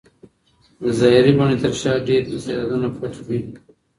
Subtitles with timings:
[0.83, 3.39] د ظاهري بڼې تر شا ډېر استعدادونه پټ وي.